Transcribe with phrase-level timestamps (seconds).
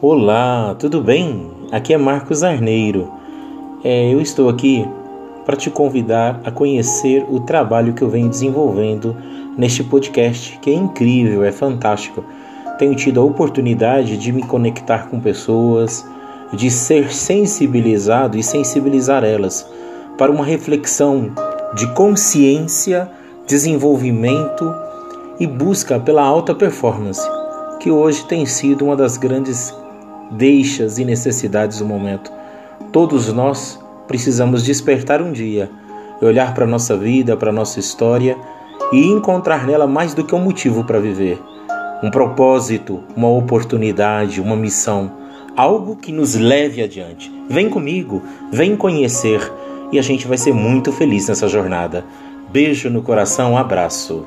[0.00, 1.50] Olá, tudo bem?
[1.72, 3.10] Aqui é Marcos Arneiro.
[3.82, 4.86] É, eu estou aqui
[5.44, 9.16] para te convidar a conhecer o trabalho que eu venho desenvolvendo
[9.56, 12.24] neste podcast, que é incrível, é fantástico.
[12.78, 16.06] Tenho tido a oportunidade de me conectar com pessoas,
[16.52, 19.68] de ser sensibilizado e sensibilizar elas
[20.16, 21.32] para uma reflexão
[21.74, 23.10] de consciência,
[23.48, 24.72] desenvolvimento
[25.40, 27.28] e busca pela alta performance,
[27.80, 29.74] que hoje tem sido uma das grandes
[30.30, 32.32] deixas e necessidades do momento.
[32.92, 35.70] Todos nós precisamos despertar um dia,
[36.20, 38.36] olhar para a nossa vida, para a nossa história
[38.92, 41.40] e encontrar nela mais do que um motivo para viver.
[42.02, 45.12] Um propósito, uma oportunidade, uma missão,
[45.56, 47.32] algo que nos leve adiante.
[47.48, 48.22] Vem comigo,
[48.52, 49.40] vem conhecer
[49.90, 52.04] e a gente vai ser muito feliz nessa jornada.
[52.50, 54.16] Beijo no coração, abraço.